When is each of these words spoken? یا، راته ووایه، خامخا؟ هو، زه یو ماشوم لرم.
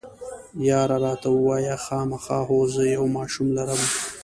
یا، 0.67 0.79
راته 0.89 1.27
ووایه، 1.31 1.75
خامخا؟ 1.85 2.39
هو، 2.47 2.59
زه 2.73 2.83
یو 2.95 3.05
ماشوم 3.15 3.47
لرم. 3.57 3.81